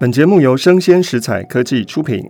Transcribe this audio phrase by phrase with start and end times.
[0.00, 2.26] 本节目由生鲜食材科技出品。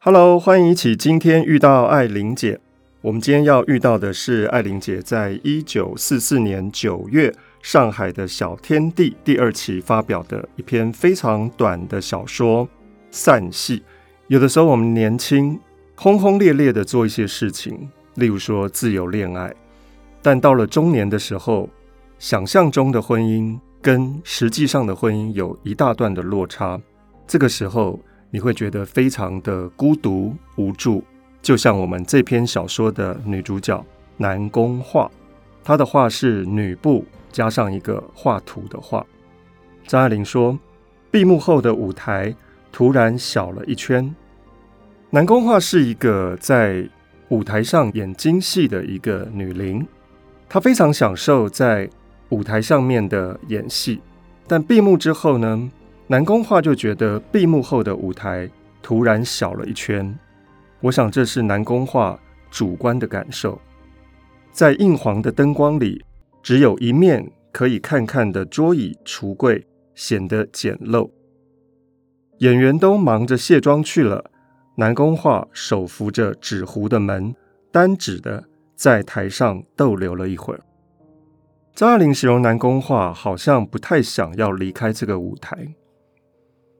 [0.00, 2.60] Hello，欢迎一起今天遇到爱玲姐。
[3.00, 12.66] 我们今天要遇到的是爱玲姐在一九四四年九月上海的小天地第二期发表的一篇非常短的小说
[13.10, 13.78] 《散戏》。
[14.26, 15.58] 有的时候我们年轻，
[15.94, 19.54] 轰轰烈烈的做一些事情，例如说自由恋爱，
[20.20, 21.66] 但到了中年的时候，
[22.18, 23.58] 想象中的婚姻。
[23.84, 26.80] 跟实际上的婚姻有一大段的落差，
[27.26, 31.04] 这个时候你会觉得非常的孤独无助，
[31.42, 33.84] 就像我们这篇小说的女主角
[34.16, 35.10] 南宫画，
[35.62, 39.04] 她的画是女部加上一个画图的画。
[39.86, 40.58] 张爱玲说，
[41.10, 42.34] 闭幕后的舞台
[42.72, 44.14] 突然小了一圈。
[45.10, 46.88] 南宫画是一个在
[47.28, 49.86] 舞台上演京戏的一个女伶，
[50.48, 51.86] 她非常享受在。
[52.30, 54.00] 舞台上面的演戏，
[54.46, 55.70] 但闭幕之后呢，
[56.06, 58.48] 南宫画就觉得闭幕后的舞台
[58.82, 60.16] 突然小了一圈。
[60.80, 62.18] 我想这是南宫画
[62.50, 63.60] 主观的感受。
[64.52, 66.04] 在硬黄的灯光里，
[66.42, 71.10] 只有一面可以看看的桌椅橱柜显得简陋。
[72.38, 74.30] 演员都忙着卸妆去了，
[74.76, 77.34] 南宫画手扶着纸糊的门，
[77.72, 80.60] 单指的在台上逗留了一会儿。
[81.74, 85.74] 张爱玲形容南宫画好像不太想要离开这个舞台。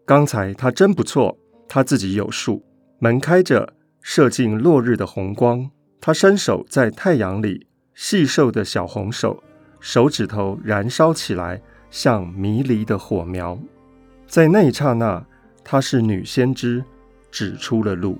[0.07, 1.37] 刚才他真不错，
[1.69, 2.65] 他自己有数。
[3.01, 5.69] 门开着，射进落日的红光。
[6.01, 9.43] 他伸手在太阳里，细瘦的小红手，
[9.81, 13.59] 手指头燃烧起来，像迷离的火苗。
[14.29, 15.27] 在那一刹那，
[15.65, 16.85] 她是女先知，
[17.33, 18.17] 指出了路。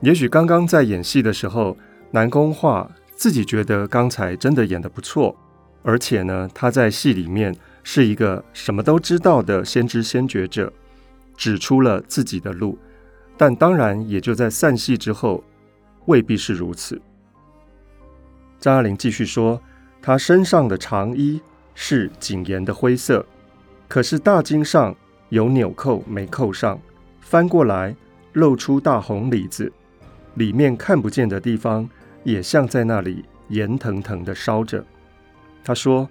[0.00, 1.76] 也许刚刚在演戏的时候，
[2.10, 2.90] 南宫画
[3.22, 5.36] 自己觉得刚才真的演得不错。
[5.84, 10.72] 而且呢，他在戏里面是一个什么都知道的先知先觉者，
[11.36, 12.76] 指出了自己的路。
[13.36, 15.44] 但当然，也就在散戏之后，
[16.06, 17.00] 未必是如此。
[18.58, 19.62] 张爱玲继续说，
[20.00, 21.40] 她身上的长衣
[21.76, 23.24] 是谨严的灰色，
[23.86, 24.92] 可是大襟上
[25.28, 26.76] 有纽扣没扣上，
[27.20, 27.94] 翻过来
[28.32, 29.72] 露出大红里子，
[30.34, 31.88] 里面看不见的地方
[32.24, 34.84] 也像在那里炎腾腾的烧着。
[35.64, 36.08] 他说：“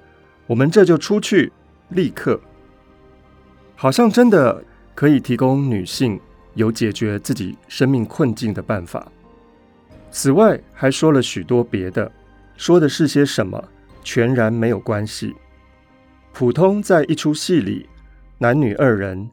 [0.48, 1.52] 我们这就出去，
[1.90, 2.40] 立刻，
[3.76, 4.64] 好像真的
[4.96, 6.20] 可以提供女性
[6.54, 9.12] 有解决自己生命困境的办法。
[10.10, 12.12] 此外，还说了许多别的，
[12.58, 13.64] 说的是些什么，
[14.04, 15.34] 全然没有关系。
[16.34, 17.88] 普通在一出戏里，
[18.38, 19.30] 男女二人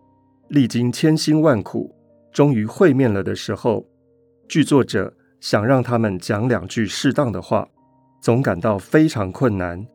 [0.49, 1.95] 历经千辛万苦，
[2.33, 3.87] 终于会面了的时候，
[4.49, 7.69] 剧作者想让他们讲两句适当的话，
[8.21, 9.87] 总感到非常困难。”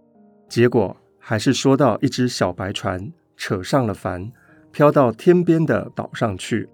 [0.49, 4.31] 结果还是说到一只小白船扯上了帆，
[4.71, 6.69] 飘到天边的岛上去。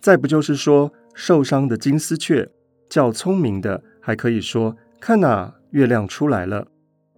[0.00, 2.48] 再不就是说受伤的金丝雀，
[2.88, 6.66] 较聪明的还可以说看哪，月亮出来了。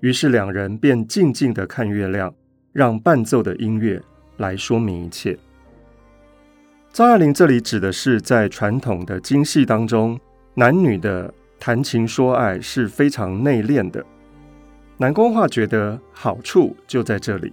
[0.01, 2.35] 于是两人便静静的看月亮，
[2.73, 4.03] 让伴奏的音乐
[4.39, 5.39] 来说明一切。
[6.93, 10.19] 张爱玲这里指的是在传统的京戏当中，
[10.55, 14.05] 男女的谈情说爱是非常内敛的。
[14.99, 17.53] 南宫画觉得好处就在这里，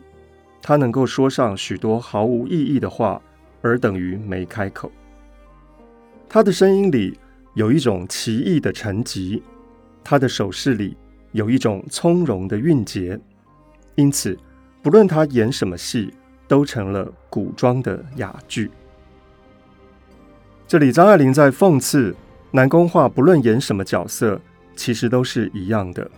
[0.62, 3.22] 他能够说上许多毫无意义的话，
[3.62, 4.92] 而等于没开口。
[6.28, 7.18] 他的声音里
[7.54, 9.42] 有一种奇异的沉寂，
[10.04, 10.98] 他的手势里
[11.32, 13.20] 有一种从容的韵节，
[13.96, 14.38] 因此
[14.84, 16.14] 不论他演什么戏，
[16.48, 18.70] 都成了古装的雅剧。
[20.68, 22.16] 这里张爱玲在讽刺
[22.52, 24.42] 南宫画，不论演什么角色，
[24.76, 26.10] 其实都是一样的。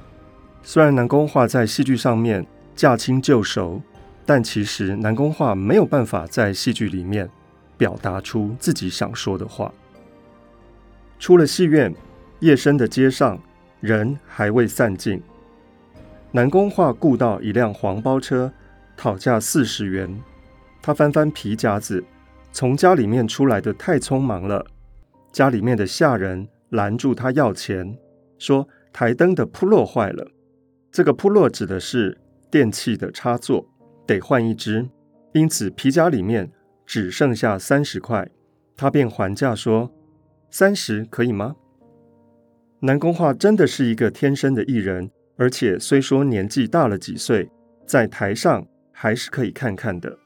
[0.63, 3.81] 虽然南宫画在戏剧上面驾轻就熟，
[4.25, 7.29] 但其实南宫画没有办法在戏剧里面
[7.77, 9.73] 表达出自己想说的话。
[11.19, 11.93] 出了戏院，
[12.39, 13.37] 夜深的街上
[13.81, 15.21] 人还未散尽。
[16.31, 18.49] 南宫画雇到一辆黄包车，
[18.95, 20.17] 讨价四十元。
[20.81, 22.01] 他翻翻皮夹子，
[22.53, 24.65] 从家里面出来的太匆忙了，
[25.31, 27.97] 家里面的下人拦住他要钱，
[28.37, 30.27] 说台灯的铺落坏了。
[30.91, 32.17] 这个铺落指的是
[32.49, 33.65] 电器的插座，
[34.05, 34.89] 得换一只，
[35.33, 36.51] 因此皮夹里面
[36.85, 38.29] 只剩下三十块，
[38.75, 39.89] 他便还价说
[40.51, 41.55] ：“三十可以吗？”
[42.83, 47.49] 南宫画真的是一个天生的艺人，而且虽说年纪大了几岁，
[47.85, 50.17] 在台上还是可以看看的。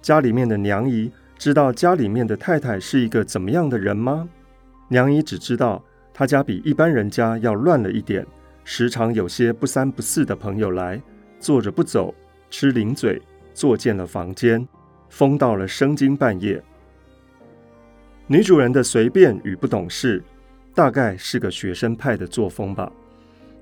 [0.00, 1.12] 家里面的娘姨
[1.42, 4.28] 知道家里面的太太是一个怎么样的人吗？
[4.86, 5.82] 娘姨只知道
[6.14, 8.24] 她家比一般人家要乱了一点。
[8.62, 11.02] 时常有些不三不四的朋友来，
[11.40, 12.14] 坐着不走，
[12.48, 13.20] 吃零嘴，
[13.52, 14.64] 作践了房间，
[15.08, 16.62] 疯到了深更半夜。
[18.28, 20.22] 女主人的随便与不懂事，
[20.72, 22.92] 大概是个学生派的作风吧，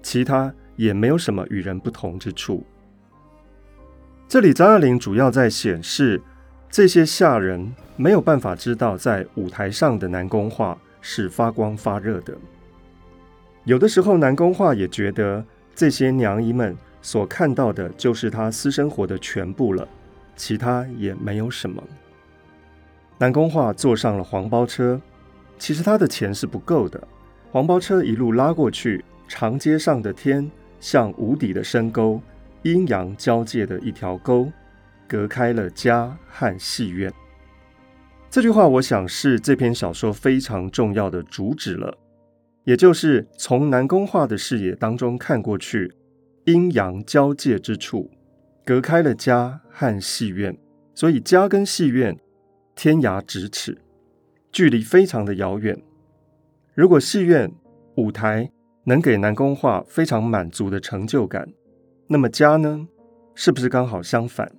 [0.03, 2.63] 其他也没有什么与人不同之处。
[4.29, 6.21] 这里张爱玲主要在显示，
[6.71, 12.33] 这些下人没有办法知道，在舞台上的南宫画是发光发热的。
[13.65, 15.45] 有的时候，南宫画也觉得
[15.75, 19.87] 这些娘姨们所看到的就是她私生活的全部了，
[20.37, 21.83] 其他也没有什么。
[23.19, 25.01] 南宫画坐上了黄包车，
[25.59, 27.03] 其实他的钱是不够的。
[27.51, 32.21] 黄包车一路拉过去，长街上的天像无底的深沟，
[32.63, 34.51] 阴阳交界的一条沟，
[35.11, 37.13] 隔开了家和戏院。
[38.31, 41.99] 这句话，我想是这篇小说非常重要的主旨了，
[42.63, 45.93] 也就是从南宫画的视野当中看过去，
[46.45, 48.09] 阴阳交界之处，
[48.65, 50.57] 隔开了家和戏院，
[50.95, 52.17] 所以家跟戏院。
[52.77, 53.77] 天涯咫尺，
[54.51, 55.83] 距离非常的遥远。
[56.73, 57.53] 如果戏院
[57.97, 58.51] 舞台
[58.85, 61.47] 能给南宫画非常满足的成就感，
[62.07, 62.87] 那么家呢？
[63.35, 64.51] 是不是刚好相反？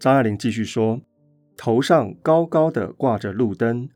[0.00, 0.98] 张爱玲继续说
[1.58, 3.86] ：“头上高高的挂着路灯，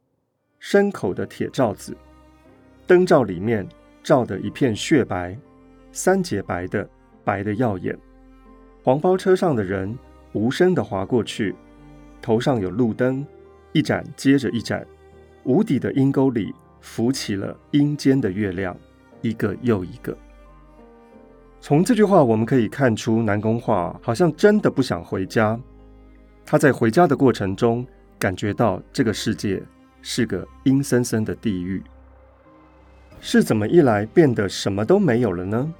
[0.60, 1.96] 牲口的铁罩子，
[2.86, 3.66] 灯罩里面
[4.02, 5.34] 照得一片雪白，
[5.92, 6.86] 三节白的，
[7.24, 7.98] 白得耀眼。
[8.82, 9.98] 黄包车上的人
[10.34, 11.56] 无声地滑过去。”
[12.20, 13.26] 头上有路灯，
[13.72, 14.86] 一盏接着一盏，
[15.44, 18.76] 无底的阴沟里浮起了阴间的月亮，
[19.22, 20.14] 一个又一个。
[21.62, 25.58] 从这句话我们可以看出，南宫画好像真的不想回家。
[26.46, 27.86] 他在回家的过程中，
[28.18, 29.62] 感觉到这个世界
[30.02, 31.82] 是个阴森森的地狱。
[33.20, 35.74] 是怎么一来变得什么都没有了呢？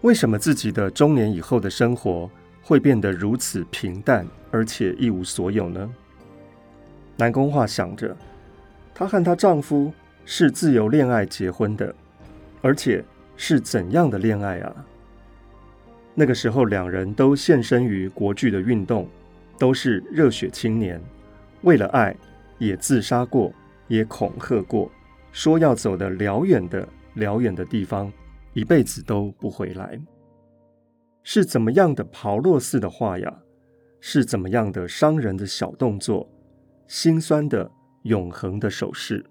[0.00, 2.28] 为什么自己的中年以后的生活
[2.62, 5.88] 会变得如此平淡，而且一无所有呢？
[7.16, 8.16] 南宫画想着，
[8.94, 9.92] 她和她丈夫
[10.24, 11.94] 是自由恋爱结婚的，
[12.62, 13.04] 而且
[13.36, 14.74] 是怎样的恋爱啊？
[16.14, 19.08] 那个时候，两人都献身于国剧的运动，
[19.62, 21.00] 都是热血青年，
[21.60, 22.12] 为了爱
[22.58, 23.52] 也自杀过，
[23.86, 24.90] 也恐吓过，
[25.30, 28.12] 说要走的辽远的辽远的地方，
[28.54, 29.96] 一辈子都不回来。
[31.22, 33.32] 是怎么样的炮烙似的话呀？
[34.00, 36.28] 是怎么样的伤人的小动作，
[36.88, 37.70] 心酸的
[38.02, 39.24] 永恒的手势。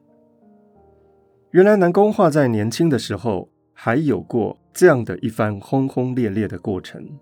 [1.49, 7.19] 原来南宫画在年轻的时候还有过这样的一番轰轰烈烈的过程，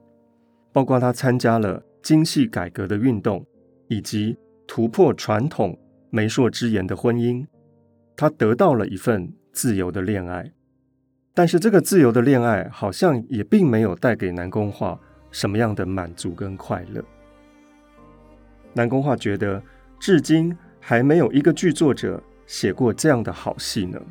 [0.72, 3.46] 包括他参加了精细改革的运动，
[3.88, 4.38] 以及
[4.68, 5.78] 突破传统
[6.10, 7.46] 媒妁之言的婚姻，
[8.16, 10.52] 他得到了一份自由的恋爱。
[11.34, 15.00] 但是这个自由的恋爱好像也并没有带给南宫画
[15.32, 17.04] 什么样的满足跟快乐。
[18.74, 19.62] 南宫画觉得，
[20.00, 24.02] 至今还没有一个剧作者写过这样的好戏呢。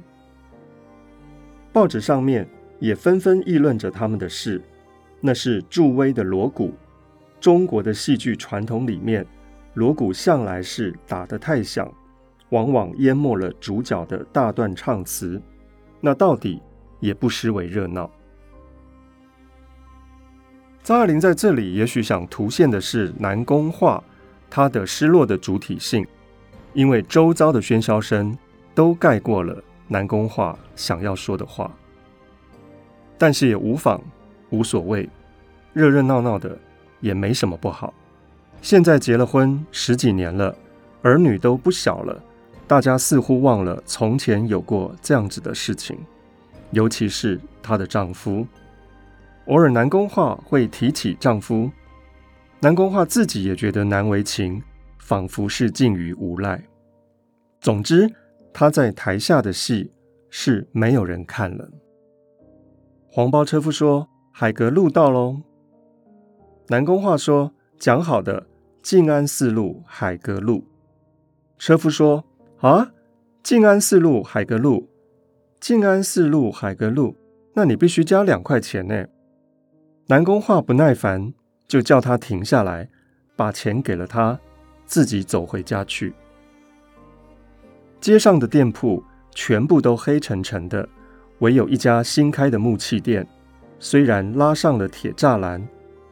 [1.73, 2.49] 报纸上面
[2.79, 4.61] 也纷纷议论着他们的事，
[5.21, 6.73] 那是助威的锣鼓。
[7.41, 9.27] 中国的戏剧传统里面，
[9.75, 11.93] 锣鼓向来是打得太响，
[12.51, 15.41] 往往淹没了主角的大段唱词。
[16.01, 16.61] 那到底？
[17.01, 18.11] 也不失为热闹。
[20.83, 24.03] 张爱玲在这里也许想凸显的是南宫画
[24.51, 26.05] 他的失落的主体性，
[26.73, 28.37] 因为周遭的喧嚣声
[28.75, 31.71] 都盖过了南宫画想要说的话。
[33.17, 34.03] 但是也无妨，
[34.51, 35.09] 无所谓，
[35.73, 36.59] 热热闹闹的
[37.01, 37.93] 也没什么不好。
[38.61, 40.55] 现在结了婚十几年了，
[41.03, 42.23] 儿女都不小了，
[42.67, 45.99] 大家似乎忘了从前有过这样子的事情。
[46.73, 48.47] 尤其是她的丈夫，
[49.47, 51.71] 偶尔南宫画会提起丈夫，
[52.61, 54.63] 南宫画自己也觉得难为情，
[54.99, 56.63] 仿佛是近于无赖。
[57.61, 58.13] 总之，
[58.53, 59.91] 她在台下的戏
[60.29, 61.69] 是没有人看了。
[63.09, 65.41] 黄包车夫说：“海格路到喽。”
[66.71, 68.47] 南宫话说：“讲好的，
[68.83, 70.65] 静安寺路海格路。”
[71.59, 72.25] 车夫说
[72.61, 72.93] ：“啊，
[73.43, 74.89] 静安寺路海格路。”
[75.59, 77.17] 静安寺路海格路，
[77.55, 79.07] 那你必须加两块钱呢。
[80.07, 81.33] 南宫话不耐烦，
[81.67, 82.89] 就叫他停下来，
[83.35, 84.39] 把钱给了他，
[84.85, 86.15] 自己走回家去。
[88.01, 89.03] 街上的店铺
[89.35, 90.89] 全部都黑沉沉的，
[91.39, 93.27] 唯有一家新开的木器店，
[93.81, 95.67] 虽然拉上了铁栅栏，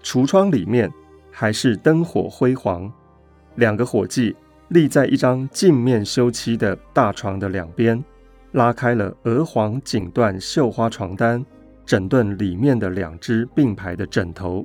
[0.06, 0.88] 橱窗里面
[1.32, 2.88] 还是灯火辉煌。
[3.56, 4.36] 两个伙计
[4.68, 8.02] 立在一张镜面修漆的大床的两边。
[8.52, 11.44] 拉开了鹅黄锦缎绣花床单，
[11.84, 14.64] 整顿里面的两只并排的枕头，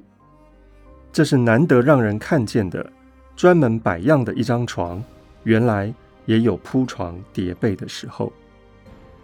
[1.12, 2.90] 这是难得让人看见的
[3.36, 5.04] 专门摆样的一张床，
[5.44, 5.92] 原来
[6.26, 8.32] 也有铺床叠被的时候。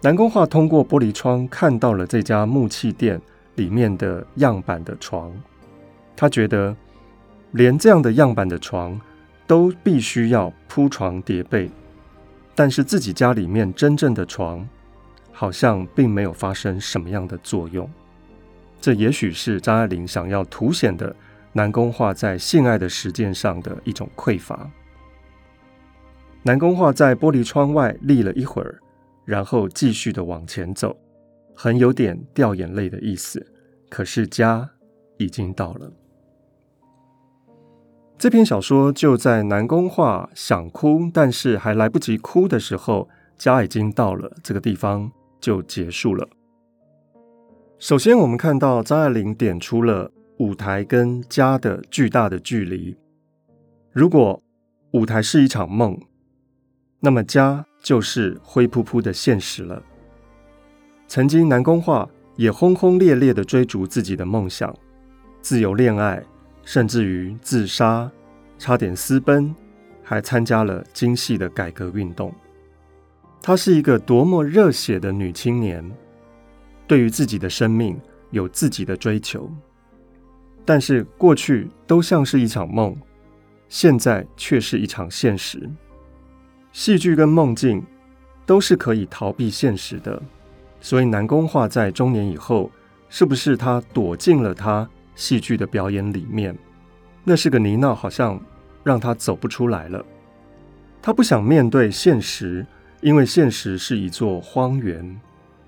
[0.01, 3.21] 南宫画通过玻璃窗看到了这家木器店
[3.55, 5.31] 里面的样板的床，
[6.17, 6.75] 他觉得
[7.51, 8.99] 连这样的样板的床
[9.45, 11.71] 都必须要铺床叠被，
[12.53, 14.67] 但是自己家里面真正的床
[15.31, 17.89] 好像并没有发生什么样的作用。
[18.81, 21.15] 这也许是张爱玲想要凸显的
[21.53, 24.69] 南宫画在性爱的实践上的一种匮乏。
[26.43, 28.81] 南宫画在玻璃窗外立了一会儿。
[29.25, 30.97] 然后继续的往前走，
[31.53, 33.45] 很有点掉眼泪的意思。
[33.89, 34.69] 可是家
[35.17, 35.91] 已经到了。
[38.17, 43.07] 这篇小说就在南宫画想哭，但是还来不及哭的时候，
[43.37, 46.27] 家已经到了，这个地方就结束了。
[47.77, 52.97] 首先，我们看到张爱玲点出了舞台跟家的巨大的距离。
[53.91, 54.41] 如果
[54.91, 55.99] 舞台是一场梦，
[56.99, 57.65] 那么家。
[57.83, 59.81] 就是灰扑扑的现实了。
[61.07, 64.75] 曾经南宫画也轰轰烈烈的追逐自己的梦想，
[65.39, 66.21] 自由恋爱，
[66.67, 68.11] 甚至于自杀，
[68.59, 69.55] 差点私奔，
[70.03, 72.35] 还参加了京戏的改革运动。
[73.41, 75.81] 她是一个多么热血的女青年，
[76.85, 77.97] 对于自己的生命
[78.31, 79.49] 有自己的追求。
[80.65, 82.93] 但是过去都像是一场梦，
[83.69, 85.69] 现在却是一场现实。
[86.73, 87.81] 戏剧跟梦境
[88.45, 90.21] 都是可以逃避现实的，
[90.81, 92.69] 所以南宫画在中年以后，
[93.07, 96.57] 是不是他躲进了他戏剧的表演里面？
[97.25, 98.39] 那是个泥淖，好像
[98.83, 100.05] 让他走不出来了。
[101.01, 102.65] 他不想面对现实，
[103.01, 105.19] 因为现实是一座荒原，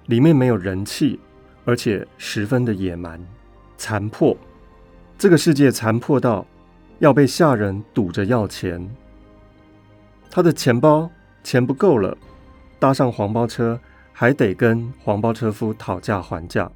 [0.06, 1.20] 里面没有人气，
[1.66, 3.20] 而且十分的野蛮、
[3.78, 4.38] 残破。
[5.18, 6.46] 这个世界残破到
[7.00, 8.90] 要被下人堵着要钱。
[10.32, 11.10] 他的钱包
[11.44, 12.16] 钱不够了，
[12.78, 13.80] 搭上黄包车
[14.14, 16.72] 还得跟黄包车夫讨价还价，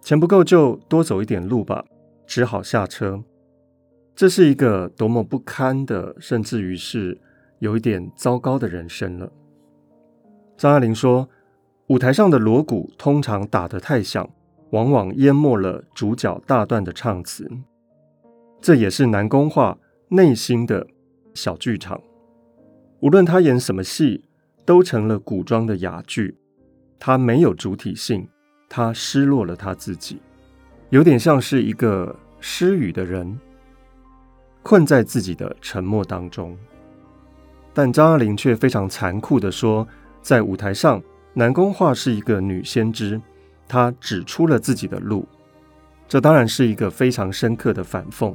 [0.00, 1.84] 钱不够就多走一点路吧，
[2.26, 3.22] 只好下车。
[4.14, 7.20] 这是一个多么不堪的，甚至于是
[7.58, 9.30] 有一点糟糕的人生了。
[10.56, 11.28] 张爱玲说，
[11.88, 14.28] 舞台上的锣鼓通常打得太响，
[14.70, 17.48] 往往淹没了主角大段的唱词。
[18.60, 19.78] 这也是南宫画
[20.08, 20.86] 内心的
[21.34, 22.00] 小剧场。
[23.00, 24.24] 无论他演什么戏，
[24.64, 26.36] 都成了古装的哑剧。
[26.98, 28.28] 他没有主体性，
[28.68, 30.20] 他失落了他自己，
[30.90, 33.38] 有点像是一个失语的人，
[34.62, 36.56] 困在自己的沉默当中。
[37.72, 39.86] 但张爱玲却非常残酷地说，
[40.20, 43.20] 在舞台上，南宫画是一个女先知，
[43.66, 45.26] 她指出了自己的路。
[46.06, 48.34] 这当然是一个非常深刻的反讽。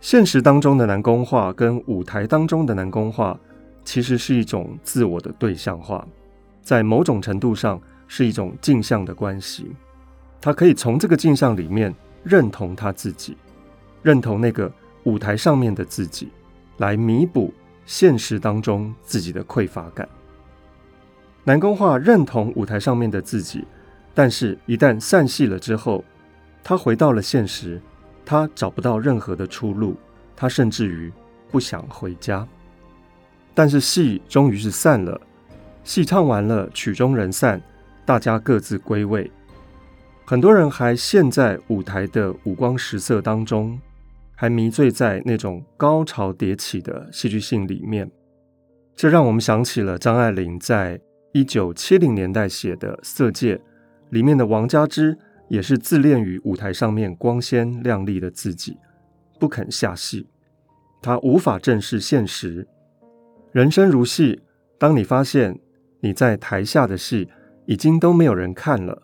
[0.00, 3.38] 现实当中的南宫画跟舞台当中的南宫画。
[3.84, 6.04] 其实是一种自我的对象化，
[6.60, 9.70] 在某种程度上是一种镜像的关系。
[10.40, 13.36] 他可以从这个镜像里面认同他自己，
[14.02, 14.70] 认同那个
[15.04, 16.28] 舞台上面的自己，
[16.78, 17.52] 来弥补
[17.84, 20.08] 现实当中自己的匮乏感。
[21.44, 23.64] 南宫画认同舞台上面的自己，
[24.14, 26.04] 但是一旦散戏了之后，
[26.62, 27.80] 他回到了现实，
[28.24, 29.96] 他找不到任何的出路，
[30.34, 31.12] 他甚至于
[31.50, 32.46] 不想回家。
[33.54, 35.20] 但是戏终于是散了，
[35.84, 37.62] 戏唱完了，曲终人散，
[38.06, 39.30] 大家各自归位。
[40.24, 43.78] 很多人还陷在舞台的五光十色当中，
[44.34, 48.10] 还迷醉在那种高潮迭起的戏剧性里面。
[48.94, 51.00] 这让我们想起了张爱玲在
[51.32, 53.56] 一九七零年代写的《色戒》
[54.10, 58.76] 里面的王佳芝，也是自恋于舞台上面光鲜亮丽的自己，
[59.38, 60.26] 不肯下戏，
[61.02, 62.66] 她无法正视现实。
[63.52, 64.40] 人生如戏，
[64.78, 65.58] 当你发现
[66.00, 67.28] 你在台下的戏
[67.66, 69.02] 已经都没有人看了，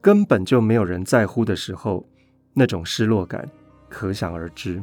[0.00, 2.06] 根本就没有人在乎的时候，
[2.52, 3.48] 那种失落感
[3.88, 4.82] 可想而知。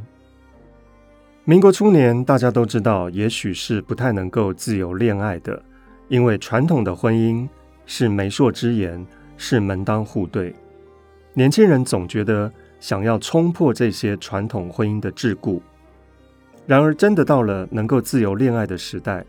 [1.43, 5.61] 民国初年，大家都知道，也许是不太能够自由恋爱的，
[6.07, 7.47] 因为传统的婚姻
[7.85, 9.05] 是媒妁之言，
[9.37, 10.53] 是门当户对。
[11.33, 15.61] 年轻人总觉得想要冲破这些传统婚姻的桎梏。
[16.65, 19.25] 然而，真的到了能够自由恋爱的时代，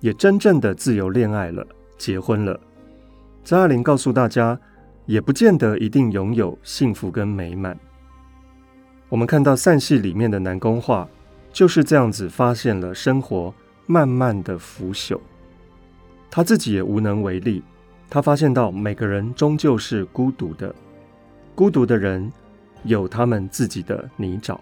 [0.00, 1.64] 也真正的自由恋爱了，
[1.98, 2.58] 结婚了。
[3.42, 4.58] 张爱玲告诉大家，
[5.06, 7.76] 也不见得一定拥有幸福跟美满。
[9.08, 11.08] 我们看到散戏里面的南宫画，
[11.52, 13.52] 就是这样子发现了生活
[13.86, 15.18] 慢慢的腐朽，
[16.30, 17.62] 他自己也无能为力。
[18.08, 20.74] 他发现到每个人终究是孤独的，
[21.54, 22.32] 孤独的人
[22.82, 24.58] 有他们自己的泥沼。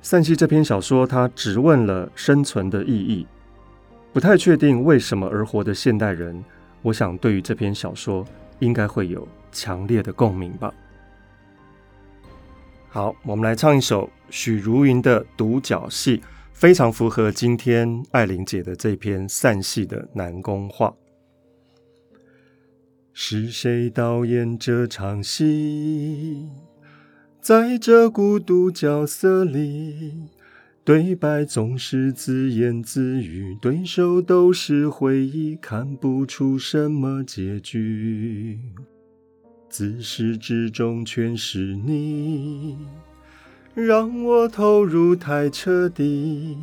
[0.00, 3.26] 散戏这篇小说，他只问了生存的意义，
[4.12, 6.44] 不太确定为什么而活的现代人，
[6.82, 8.26] 我想对于这篇小说
[8.60, 10.72] 应该会有强烈的共鸣吧。
[12.88, 16.18] 好，我们来唱一首许茹芸的《独角戏》，
[16.52, 20.94] 非常符合今天艾玲姐的这篇散戏的南宫话。
[23.12, 26.48] 是谁导演这场戏？
[27.40, 30.28] 在这孤独角色里，
[30.88, 38.58] 对白总是自言自语，对手都是回忆，看不出什么结局。
[39.68, 42.78] 自始至终全是你，
[43.74, 46.56] 让我投入太彻底。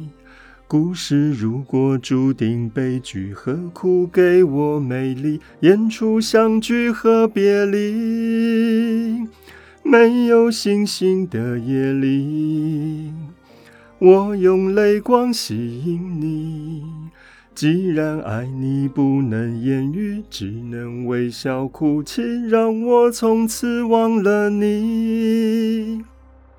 [0.67, 5.39] 故事如果注定悲剧，何苦给我美丽？
[5.59, 9.27] 演出相聚和别离。
[9.83, 13.11] 没有星星的夜里，
[13.99, 16.83] 我用泪光吸引你。
[17.53, 26.03] 既然爱你不能言语，只能微笑哭泣，让我从此忘了你。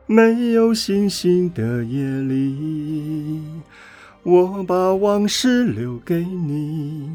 [0.07, 3.43] 没有星星的夜里，
[4.23, 7.11] 我把往事留给你。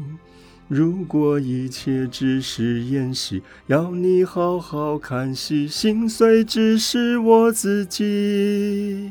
[0.68, 9.10] 如果一切只是演戏，要你好好看戏，心碎只是我自己。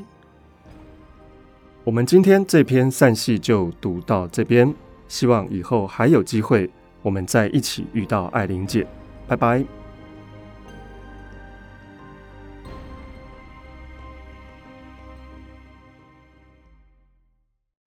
[1.83, 4.71] 我们今天这篇散戏就读到这边，
[5.07, 6.69] 希望以后还有机会，
[7.01, 8.85] 我们再一起遇到艾琳姐。
[9.27, 9.80] 拜拜。